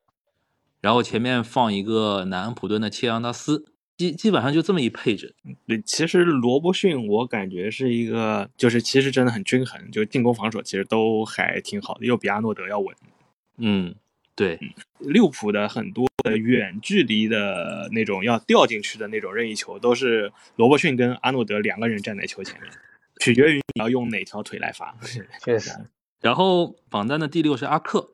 [0.82, 3.66] 然后前面放一个南安普顿的切扬达斯，
[3.98, 5.36] 基基本上就这么一配置。
[5.68, 12.96] 对，其实罗伯逊我感觉是一个，就是其实真的很均衡，就进攻防守其实都还挺好的，又比阿诺德要稳。
[13.58, 13.96] 嗯。
[14.36, 14.58] 对，
[15.00, 22.72] 利物浦的很多的远距离的那种要掉进去的那种任意球，都是罗伯逊跟阿诺德两个人站在球前面，
[23.20, 24.96] 取决于你要用哪条腿来发。
[25.44, 25.72] 确实。
[26.22, 28.12] 然后榜单的第六是阿克，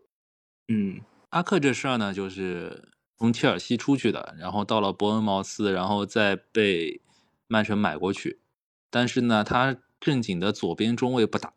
[0.67, 0.99] 嗯，
[1.35, 7.01] 阿克这事儿呢，就是从切尔西出去的，然后到了伯恩茅斯，然后再被
[7.47, 8.39] 曼城买过去，
[8.89, 11.51] 但是呢，他正经的左边中卫不打，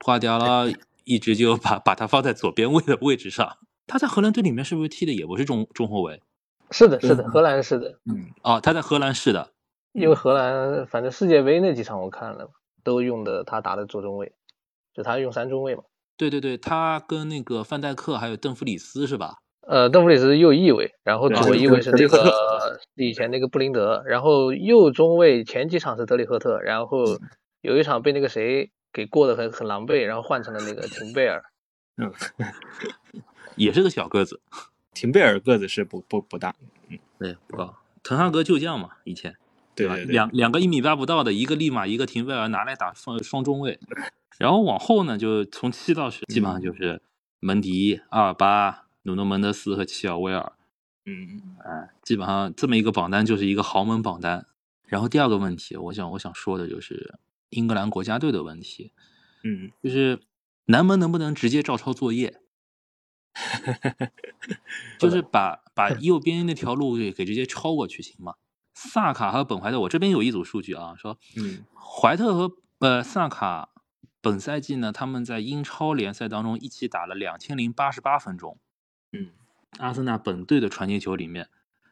[0.00, 0.64] 瓜迪奥拉
[1.04, 3.56] 一直就把把他放在左边位的位置上。
[3.86, 6.20] 他在荷兰队里面是不是踢的也不是中中后卫？
[6.72, 8.00] 是的，是的，荷兰是的。
[8.06, 9.52] 嗯，哦，他在荷兰是的，
[9.92, 12.50] 因为荷兰反正世界杯那几场我看了，
[12.82, 14.32] 都用的他打的左中卫，
[14.92, 15.84] 就他用三中卫嘛。
[16.16, 19.36] 对对对，他跟那个范戴克还有邓弗里斯是吧？
[19.66, 27.04] 呃，邓弗里斯右翼位，然后左翼位是那个以前那个布林德，然后右中卫前几场是德里赫特，然后
[27.62, 31.42] 有一场被那个谁给过得很很狼狈，然后换成了那个廷贝尔。
[31.96, 32.12] 嗯。
[33.56, 34.40] 也是个小个子，
[34.92, 36.56] 廷贝尔个子是不不不大，
[36.88, 37.72] 嗯，对，不高。
[38.02, 39.36] 滕哈格旧将嘛，以前，
[39.74, 39.96] 对吧？
[39.96, 43.78] 两两个一米八不到的，一个立马，一个廷贝尔拿来打双双中卫，
[44.38, 47.02] 然后往后呢，就从七到十，基本上就是
[47.40, 50.52] 门迪、阿尔巴、努诺门德斯和齐尔威尔，
[51.06, 54.46] 嗯，哎，基本上这么一个榜单就是一个豪门榜单。
[54.86, 57.14] 然后第二个问题，我想我想说的就是
[57.50, 58.92] 英格兰国家队的问题，
[59.42, 60.20] 嗯，就是
[60.66, 62.40] 南门能不能直接照抄作业？
[65.00, 68.34] 就是把把 右边那条路给给直接超过去行吗？
[68.74, 73.70] 萨卡和本怀特，我这边有一组数据啊，说，嗯，怀特和呃萨卡
[74.20, 78.58] 本赛季呢，他们在英超联赛当中一起打了两千零八十八分钟，
[79.12, 79.30] 嗯，
[79.78, 81.48] 阿森纳本队的传接球里面，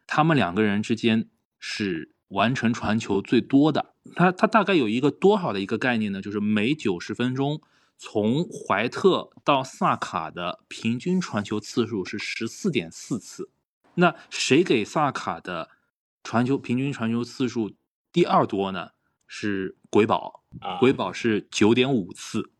[0.07, 3.95] 他们两个人之间是完成传球最多的。
[4.17, 6.21] 他他大概有一个多少的一个概念呢？
[6.21, 7.61] 就是每九十分钟，
[7.97, 13.51] 从怀特到萨卡的平均传球次数是十四点四次。
[13.95, 15.69] 那谁给萨卡的
[16.23, 17.73] 传球平均传球次数
[18.13, 18.91] 第二多呢？
[19.27, 20.45] 是鬼宝，
[20.79, 22.51] 鬼宝是九点五次。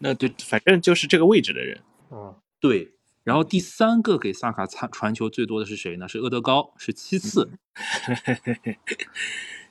[0.00, 1.80] 那就反正就是这个位置的人。
[2.10, 2.92] 嗯，对。
[3.24, 6.06] 然后第三个给萨卡传传球最多的是谁呢？
[6.08, 7.48] 是厄德高，是七次。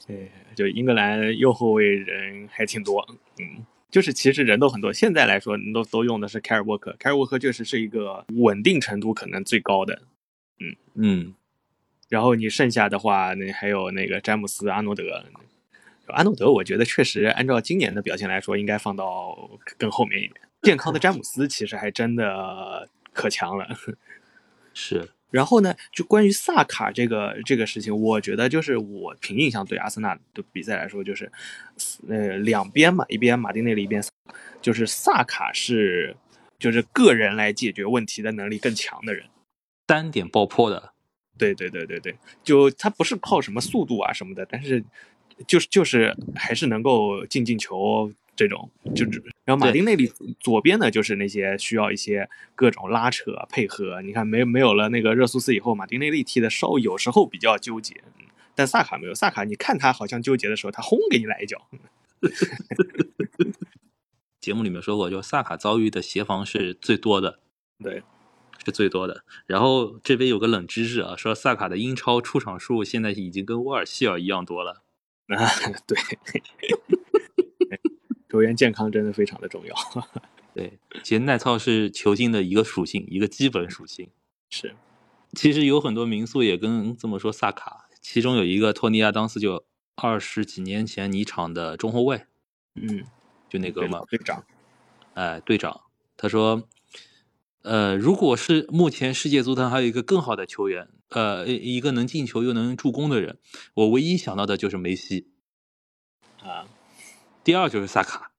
[0.08, 3.06] 对， 就英格兰右后卫人还挺多。
[3.38, 4.92] 嗯，就是其实人都很多。
[4.92, 10.02] 现在来说，都都用的是凯尔沃克，凯尔沃克确实是一个稳定程度可能最高的。
[10.60, 11.36] 嗯嗯。
[12.12, 15.24] 然后你剩下的话，那还有那个詹姆斯、阿诺德。
[16.08, 20.41] 阿诺德，我觉得确实按照今年的表现来说，应该放到更后面一点。
[20.63, 23.65] 健康的詹姆斯其实还真的可强了。
[24.76, 25.10] 是。
[25.30, 31.32] 然后呢，就关于萨卡这个这个事情，我觉得就是我凭印象对阿森纳的比赛来说，就是
[32.10, 34.04] 呃两边嘛，一边马丁内利，一边
[34.62, 36.17] 就是萨卡是
[36.60, 39.28] 就是个人来解决问题的能力更强的人，
[39.86, 40.91] 单点爆破的。
[41.38, 44.84] 对对对对对，就他不是靠什么速度啊什么的，但是。
[45.48, 50.06] 就是就是还是能够进进球这种，就是然后马丁内利
[50.39, 54.04] 左边呢，就是那些需要一些各种拉扯配合。
[54.04, 58.04] 你看没没有了那个热苏斯以后，马丁内利踢的稍有时候比较纠结，
[58.54, 61.67] 但萨卡没有，萨卡你看他好像纠结的时候，他轰给你来一脚。
[64.39, 67.39] 节目里面说过，就萨卡遭遇的协防是最多的，
[67.84, 68.04] 对，
[68.65, 69.24] 是最多的。
[69.45, 74.84] 然后这边有个冷知识啊，说萨卡的英超出场数现在已经跟沃尔希尔一样多了。
[75.28, 75.38] 啊，
[75.88, 75.97] 对，
[78.30, 79.76] 球员健康真的非常的重要。
[80.54, 84.10] 对，其实耐操是球星的一个属性，一个基本属性。
[84.50, 84.76] 是，
[85.32, 89.63] 其实有很多民宿也跟这么说萨卡，其中有一个托尼亚当斯，就
[89.95, 92.26] 二十几年前尼场的中后卫，
[92.76, 93.06] 嗯，
[93.47, 94.43] 就那个嘛，队长，
[95.13, 95.84] 哎，队长，
[96.17, 96.67] 他说，
[97.63, 100.88] 呃，如果是目前世界足坛还有一个更好的球员。
[101.10, 103.38] 呃，一个能进球又能助攻的人，
[103.74, 105.28] 我唯一想到的就是梅西
[106.41, 106.65] 啊，
[107.43, 108.32] 第二就是萨卡。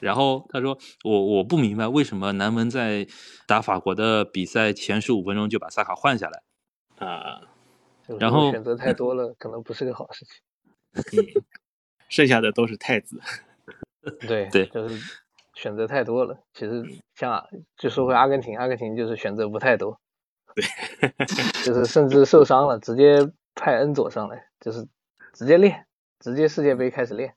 [0.00, 3.06] 然后他说：“我我不明白为什么南门在
[3.46, 6.42] 打法国的比赛前十五分钟就把萨卡换下来
[7.06, 7.42] 啊？
[8.18, 11.44] 然后选择太多了，可能不是个好事情。
[12.10, 13.20] 剩下的都是太子。
[14.26, 15.00] 对对，就是
[15.54, 16.38] 选择太多了。
[16.52, 16.82] 其实
[17.14, 19.98] 像就说回阿根廷，阿根廷就是选择不太多。”
[20.54, 20.64] 对，
[21.64, 24.86] 就是甚至受伤了，直接派恩佐上来，就是
[25.32, 25.86] 直接练，
[26.20, 27.34] 直接世界杯开始练，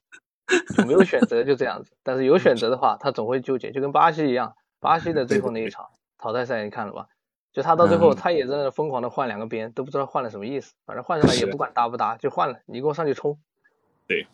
[0.76, 1.92] 就没有选择，就这样子。
[2.04, 5.88] 但是有选择的话，他总会纠结，就跟巴西一样，巴西的最后那一场
[6.20, 7.08] 淘汰赛你看了吧？
[7.54, 13.40] 就他到最后，他也在那疯狂的换两个边，都不知道换了什么意思，反正换上来也不管搭不搭，就换了，你给我上去冲。
[14.06, 14.28] 对，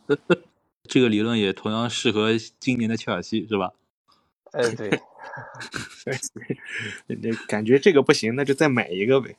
[0.87, 3.71] 这个理论也同样适合今年的切尔西，是吧？
[4.51, 4.99] 哎，对。
[7.07, 9.37] 那感觉这个不行，那就再买一个呗。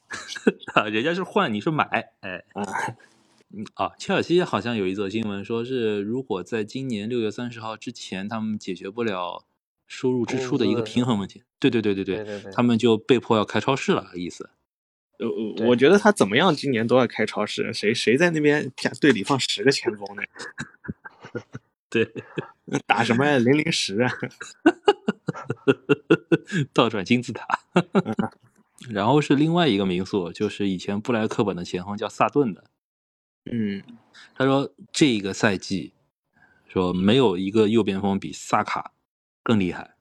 [0.72, 1.85] 啊，人家是换，你是买，
[2.20, 2.64] 哎啊，
[3.54, 9.44] 嗯啊，切尔西好像有一则新闻，说是如果在今年六月三十号之前，他们解决不了
[9.87, 14.50] 收入支出的一个平衡问题，对对对对对，他们就被迫要开超市了，意思。
[15.18, 15.28] 呃，
[15.66, 20.22] 我觉得他怎么样，今年都要开超市，谁谁在那边队里放十个前锋呢？
[21.90, 22.12] 对，
[22.86, 24.10] 打什么 零零十啊？
[26.72, 27.46] 倒转金字塔。
[28.88, 32.64] 然后是另外一个民宿，就是以前布莱克本的前锋叫萨顿的。
[33.50, 33.82] 嗯，
[34.34, 35.92] 他说这个赛季
[36.66, 38.92] 说没有一个右边锋比萨卡
[39.42, 39.94] 更厉害。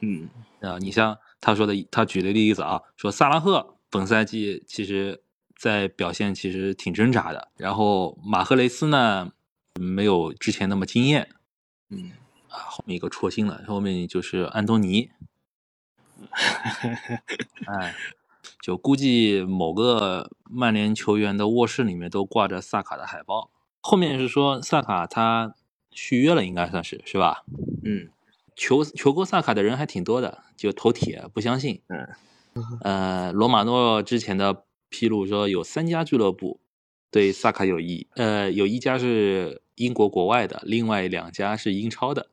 [0.00, 0.28] 嗯
[0.60, 5.22] 啊，你像他说的，他举的例子啊，说萨拉赫本赛季其实
[5.56, 9.30] 在表现其实挺挣扎的，然后马赫雷斯呢？
[9.80, 11.28] 没有之前那么惊艳，
[11.90, 12.12] 嗯
[12.48, 15.10] 啊，后面一个戳心了，后面就是安东尼，
[17.66, 17.94] 哎，
[18.60, 23.50] 就估计某个曼联球员的卧室里面都挂着萨卡的海报。
[23.80, 25.54] 后面是说萨卡他
[25.90, 27.44] 续约了，应该算是是吧？
[27.84, 28.08] 嗯，
[28.56, 31.82] 求求过萨卡的人还挺多的，就头铁不相信。
[31.88, 32.08] 嗯，
[32.80, 36.60] 呃，罗马诺之前的披露说有三家俱乐部
[37.14, 39.62] 对萨卡有意，呃，有一家是。
[39.76, 42.30] 英国国外的另外两家是英超的，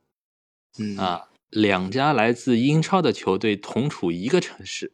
[0.77, 4.93] 嗯啊，两家来自英超的球队同处一个城市，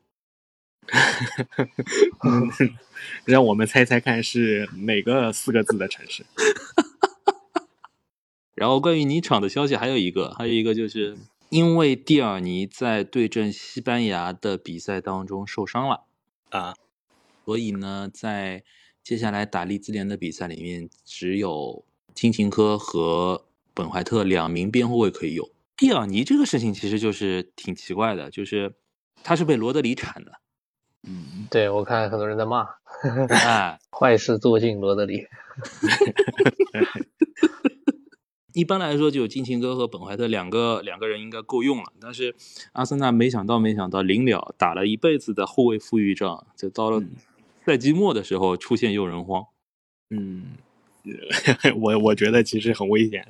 [3.25, 6.25] 让我们猜猜看是哪个四个字的城市？
[8.55, 11.17] 然后关于尼场的消息还有一个，还有一个就是
[11.49, 16.05] 因为蒂尔尼在对阵西班牙的比赛当中受伤了
[16.51, 16.75] 啊，
[17.43, 18.63] 所以呢，在
[19.07, 25.49] 接下来打利兹联的比赛里面，只有金琴科和本怀特两名边后卫可以用。
[25.77, 28.75] 蒂尔尼这个事情其实就是挺奇怪的，就是
[29.23, 30.33] 他是被罗德里铲的。
[31.07, 32.67] 嗯，对我看很多人在骂，
[33.29, 35.25] 哎， 坏事做尽罗德里。
[38.51, 41.93] 一般来说，就金琴科和本怀特两个两个人应该够用了。
[42.01, 42.35] 但是
[42.73, 47.01] 阿森纳没想到，没想到临了打了一辈子的后卫富裕仗，就到了
[47.67, 49.45] 赛季末的时候出现诱人荒。
[50.09, 50.53] 嗯，
[51.75, 53.27] 我我觉得其实很危险，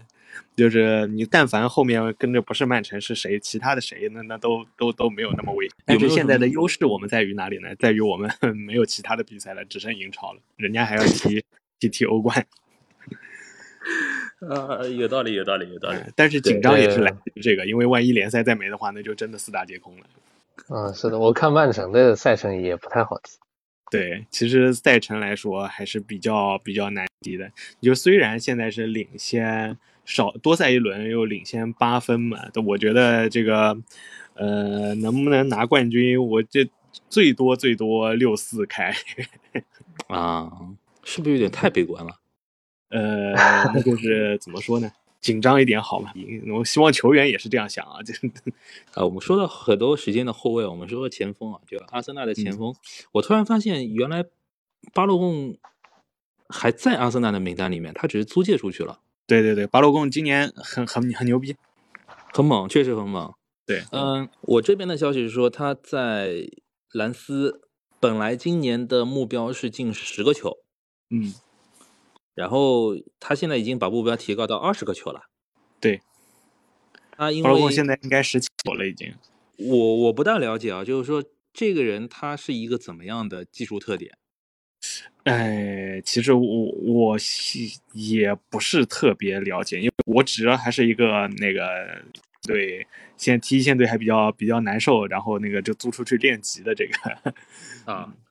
[0.56, 5.76] 就是你但凡后面跟着不是曼城是谁，其他的谁那那都都都没有那么危险。
[5.86, 7.74] 但是现在的优势我们在于哪里呢？
[7.80, 11.44] 在于我们 没有其他的比赛了，只剩英超了，人家还要踢
[11.80, 12.46] 踢踢欧冠。
[14.48, 15.98] 啊，有道理，有道理，有道理。
[16.16, 20.06] 但是紧张也是来自于这个，因为万一联赛再没的话，那就真的四大皆空了。
[20.70, 23.40] 嗯，是的，我看曼城的赛程也不太好踢。
[23.90, 27.50] 对，其实赛程来说还是比较比较难敌的。
[27.82, 33.78] 就虽然现在是领先少多赛一轮，又领先八分嘛，我觉得这个
[34.34, 36.70] 呃能不能拿冠军，我这
[37.10, 38.94] 最多最多六四开
[40.08, 40.52] 啊，
[41.04, 42.20] 是不是有点太悲观了？
[42.90, 43.34] 呃，
[43.84, 44.92] 就是怎么说呢？
[45.20, 46.12] 紧张一点好嘛。
[46.56, 48.02] 我希望球员也是这样想啊。
[48.06, 48.14] 就
[48.94, 52.74] 啊，我们说到很多时间的后卫，我们说到前锋啊，就阿森纳的前锋。
[53.14, 54.26] 我突然发现，原来
[54.94, 55.58] 巴洛贡
[56.48, 59.00] 还在阿森纳的名单里面，他只是租借出去了。
[59.26, 61.56] 对对对，巴洛贡今年很很很牛逼，
[62.34, 63.34] 很猛，确实很猛。
[63.66, 66.50] 对，嗯，我这边的消息是说他在
[66.94, 67.62] 兰斯
[68.00, 70.60] 本来今年的目标是进十个球。
[71.10, 71.34] 嗯。
[72.38, 75.24] 然后他现在已经把目标提高到二十个球了。
[75.80, 76.02] 对，
[77.10, 79.12] 他因为现在应该十七球了已经。
[79.58, 84.16] 我我不大了解啊，就是说这个人他是一个怎么样的技术特点？
[85.24, 87.18] 哎，其实我我
[87.94, 92.04] 也不是特别了解，因为我只要还是一个那个
[92.44, 92.86] 对，
[93.18, 98.14] 现踢一线队还比较比较难受，然后那个就租出去练级的这个啊。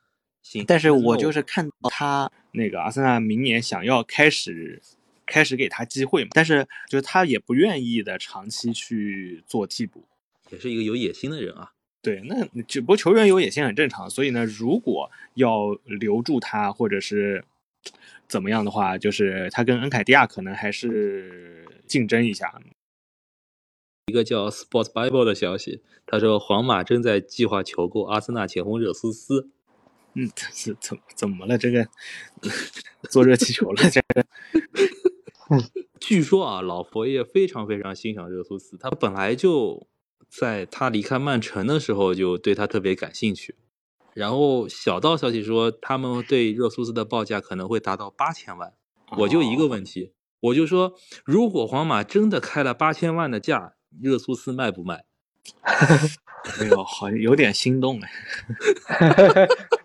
[0.47, 4.81] 行，但是我就是看到他那个阿森纳明年想要开始
[5.27, 10.05] 开始给他机会嘛，但是就是他也不愿意的长期去做替补，
[10.51, 11.73] 也是一个有野心的人啊。
[12.01, 17.45] 对，那只不过球员有野心很正常，所以呢，如果要留住他或者是
[18.29, 22.63] 怎么样的话，就是他跟恩凯蒂亚可能还是竞争一下。
[24.07, 29.51] 一个叫 Sports Bible 的消息，他说皇马正在计划求购阿森纳前锋热苏斯。
[30.19, 31.59] 嗯，这是怎怎么了？
[31.59, 31.87] 这个
[33.11, 33.91] 坐热气球了？
[33.91, 34.25] 这个，
[36.01, 39.87] 据说啊，老佛爷非常非常欣赏热苏斯，他本来就
[40.31, 43.57] 在他离开曼城的时候就对他特别感兴趣。
[44.15, 48.73] 然后小道消息说，他们对热苏斯的报价可能会达到八千万。
[49.19, 50.95] 我就一个问题，我就说，
[51.27, 55.05] 如果皇马真的开了八千万的价，热苏斯卖不卖？
[55.63, 58.09] 哎呦，好像有点心动哎。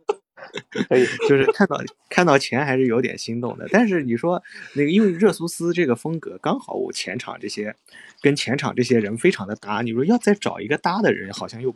[0.87, 1.77] 可以，就是看到
[2.09, 3.67] 看到钱还是有点心动的。
[3.71, 4.41] 但是你说
[4.73, 7.75] 那个，因为热苏斯这个风格刚好我前场这些
[8.21, 9.81] 跟前场这些人非常的搭。
[9.81, 11.73] 你说要再找一个搭的人，好像又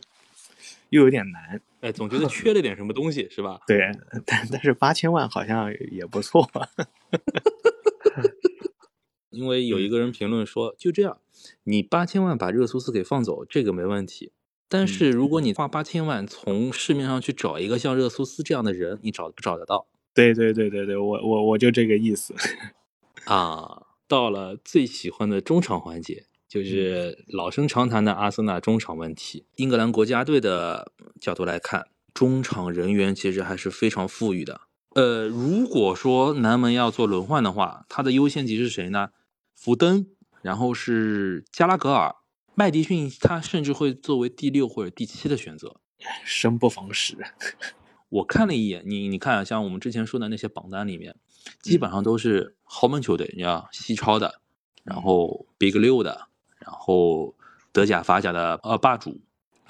[0.90, 1.60] 又有点难。
[1.80, 3.60] 哎，总觉得缺了点什么东西，是吧？
[3.68, 3.90] 对，
[4.24, 6.48] 但但是八千万好像也不错。
[9.30, 11.18] 因为有一个人评论说，就这样，
[11.64, 14.32] 你八千万把热苏斯给放走，这个没问题。
[14.68, 19.86] 但是如果你花八千万从市面上去找一个像热苏斯这样的人，你找不找得到？
[20.14, 22.34] 对对对对对，我我我就这个意思
[23.26, 23.82] 啊。
[24.08, 29.46] 到了最喜欢的中场环节，就是老生常谈的阿森纳中场问题。
[29.56, 34.60] 英格兰国家队的角度来看，中场人员其实还是非常富裕的。
[34.94, 39.08] 呃，如果说南门要做轮换的话，他的优先级是谁呢？
[39.56, 40.06] 福登，
[40.40, 42.14] 然后是加拉格尔。
[42.58, 45.78] 麦迪逊他甚至会作为第六或者第七的选择，
[46.24, 47.18] 生不逢时。
[48.08, 51.14] 我看了一眼，你你看，像我们之前说的那些榜单里面，
[51.60, 54.40] 基本上都是豪门球队，你要西超的，
[54.84, 56.28] 然后 Big 六的，
[56.58, 57.34] 然后
[57.72, 59.20] 德甲、法甲的呃霸主，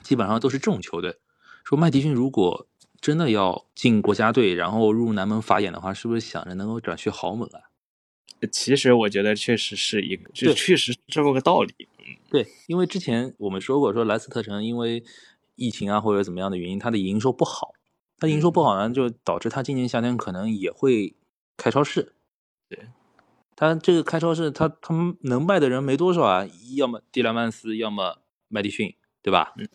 [0.05, 1.17] 基本上都是这种球队。
[1.65, 2.69] 说麦迪逊如果
[3.01, 7.67] 真的要进国家队，然后入南门法眼的话，是不是想着能够转去豪门啊？
[8.53, 11.89] 其实我觉得确实是一个，这确实是这么个道理。
[12.29, 15.05] 对，因为之前我们说过，说莱斯特城因为
[15.55, 17.73] 疫情啊或者怎么样的原因，它的营收不好。
[18.19, 21.15] 它营收不好呢，就导致它今年夏天可能也会
[21.57, 22.15] 开超市。
[22.69, 22.89] 对，
[23.55, 28.19] 它这个开超市，它他们能卖的人没多少啊，要么蒂拉曼斯，要么
[28.49, 29.53] 麦迪逊，对吧？
[29.57, 29.69] 嗯。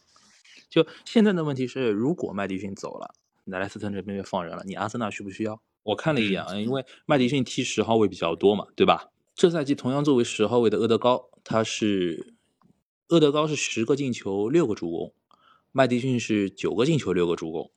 [0.70, 3.14] 就现在的问题是，如果麦迪逊走了，
[3.46, 5.62] 莱莱斯特这边就放人了，你阿森纳需不需要？
[5.84, 9.12] 我看了一眼啊，因为麦迪逊踢十号位比较多嘛，对吧？
[9.36, 12.34] 这赛季同样作为十号位的厄德高，他是
[13.12, 15.14] 厄德高是十个进球六个助攻，
[15.74, 17.70] 麦迪逊是九个进球六个助攻，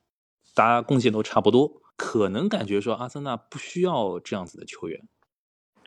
[0.55, 5.09] 大家贡献都差不多，可能感觉说阿森纳不需要这样子的球员。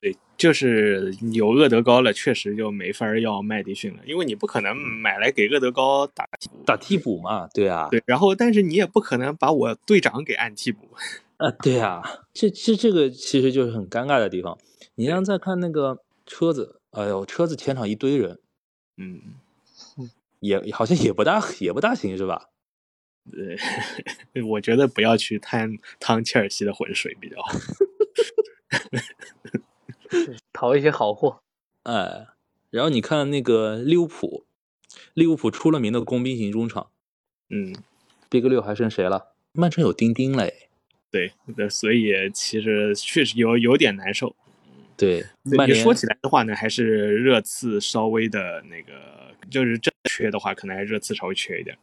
[0.01, 6.27] 对，就是有厄德高了，确实就没法要麦迪逊了，因为你不可能买来给厄德高打
[6.65, 10.89] 打替补嘛，对啊，对，然后但是你也不可能把我队长给按替补，
[11.37, 14.57] 啊，对啊，这这这个其实就是很尴尬的地方。
[14.95, 18.39] 你像再看那个车子，哎呦，车子前场一堆人，
[18.97, 19.21] 嗯，
[20.39, 22.49] 也好像也不大也不大行是吧？
[23.31, 23.57] 对，
[24.43, 27.59] 我觉得不要去贪趟切尔西的浑水比较好。
[30.53, 31.41] 淘一些好货，
[31.83, 32.27] 哎，
[32.69, 34.45] 然后你看那个利物浦，
[35.13, 36.89] 利物浦出了名的工兵型中场，
[37.49, 37.75] 嗯
[38.29, 39.33] ，Big 六还剩谁了？
[39.51, 40.69] 曼城有丁丁嘞，
[41.11, 41.33] 对，
[41.69, 44.35] 所以其实确实有有点难受。
[44.97, 51.77] 对，你说起来的话呢，还是热刺稍微的那个，就是真缺的话，可能还热刺稍微缺一点。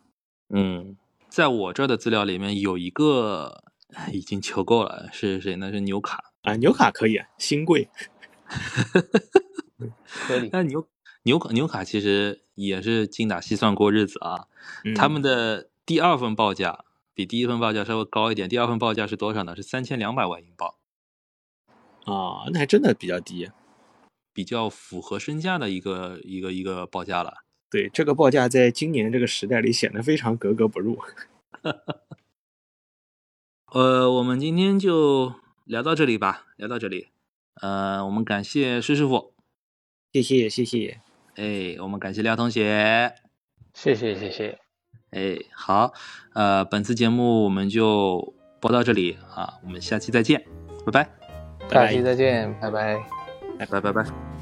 [0.48, 0.96] 嗯，
[1.28, 3.62] 在我这儿的资料里面有一个
[4.12, 5.70] 已经求购了，是谁呢？
[5.70, 7.88] 是纽卡啊，纽卡可以，新贵。
[10.04, 10.50] 合理。
[10.52, 10.86] 那纽
[11.22, 14.48] 纽卡纽卡其实也是精打细算过日子啊。
[14.96, 16.84] 他们的第二份报价
[17.14, 19.54] 比第一份报价稍微高一点，第二份报价是多少呢？
[19.54, 20.74] 是三千两百万英镑。
[22.04, 23.50] 啊，那还真的比较低，
[24.32, 27.44] 比较符合身价的一个一个一个报价了。
[27.70, 30.98] 对，这个报价在今年这个时代里显得非常格格不入。
[33.72, 35.34] 呃，我们今天就
[35.64, 37.08] 聊到这里吧，聊到这里。
[37.60, 39.34] 呃，我们感谢施师傅，
[40.12, 41.00] 谢谢谢谢。
[41.34, 43.14] 哎，我们感谢廖同学，
[43.72, 44.60] 谢谢谢谢。
[45.10, 45.92] 哎，好，
[46.34, 50.44] 呃，本次节目我们就播到这里啊，我们下期再见，
[50.86, 51.23] 拜拜。
[51.70, 52.98] 下期再见，拜拜，
[53.58, 54.33] 拜拜拜拜。